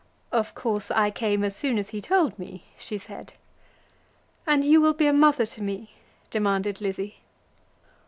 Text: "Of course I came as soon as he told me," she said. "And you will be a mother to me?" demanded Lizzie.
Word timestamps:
"Of 0.31 0.55
course 0.55 0.89
I 0.89 1.11
came 1.11 1.43
as 1.43 1.55
soon 1.55 1.77
as 1.77 1.89
he 1.89 2.01
told 2.01 2.39
me," 2.39 2.65
she 2.79 2.97
said. 2.97 3.33
"And 4.47 4.63
you 4.65 4.81
will 4.81 4.95
be 4.95 5.05
a 5.05 5.13
mother 5.13 5.45
to 5.45 5.61
me?" 5.61 5.91
demanded 6.31 6.81
Lizzie. 6.81 7.17